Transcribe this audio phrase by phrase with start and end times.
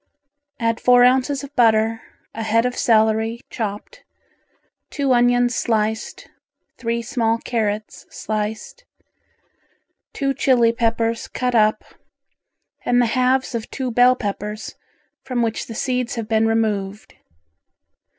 [0.59, 2.01] Add four ounces of butter,
[2.33, 4.03] a head of celery chopped,
[4.89, 6.27] two onions sliced,
[6.79, 8.83] three small carrots sliced,
[10.11, 11.83] two Chili peppers cut up,
[12.83, 14.73] and the halves of two bell peppers
[15.23, 17.13] from which the seeds have been removed.